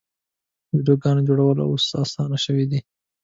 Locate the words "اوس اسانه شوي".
1.61-2.65